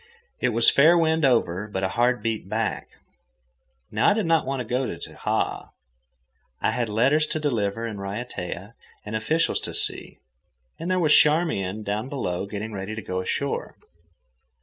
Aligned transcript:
It 0.39 0.49
was 0.49 0.71
fair 0.71 0.97
wind 0.97 1.23
over, 1.23 1.67
but 1.67 1.83
a 1.83 1.89
head 1.89 2.23
beat 2.23 2.49
back. 2.49 2.87
Now 3.91 4.09
I 4.09 4.13
did 4.15 4.25
not 4.25 4.47
want 4.47 4.59
to 4.59 4.63
go 4.65 4.87
to 4.87 4.95
Tahaa. 4.97 5.69
I 6.59 6.71
had 6.71 6.89
letters 6.89 7.27
to 7.27 7.39
deliver 7.39 7.85
in 7.85 7.97
Raiatea, 7.99 8.73
and 9.05 9.15
officials 9.15 9.59
to 9.59 9.75
see, 9.75 10.17
and 10.79 10.89
there 10.89 10.97
was 10.97 11.13
Charmian 11.15 11.83
down 11.83 12.09
below 12.09 12.47
getting 12.47 12.73
ready 12.73 12.95
to 12.95 13.01
go 13.03 13.21
ashore. 13.21 13.75